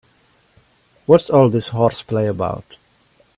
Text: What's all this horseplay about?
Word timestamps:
What's 1.05 1.29
all 1.29 1.49
this 1.49 1.67
horseplay 1.69 2.25
about? 2.25 2.75